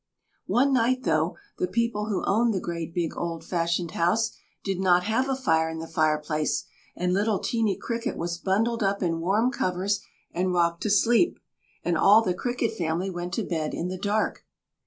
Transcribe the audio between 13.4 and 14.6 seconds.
bed in the dark.